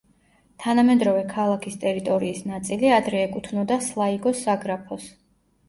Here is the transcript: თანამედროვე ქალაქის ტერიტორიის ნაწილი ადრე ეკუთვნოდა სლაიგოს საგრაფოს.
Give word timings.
თანამედროვე 0.61 1.21
ქალაქის 1.33 1.75
ტერიტორიის 1.83 2.41
ნაწილი 2.53 2.91
ადრე 2.97 3.23
ეკუთვნოდა 3.29 3.81
სლაიგოს 3.91 4.45
საგრაფოს. 4.51 5.11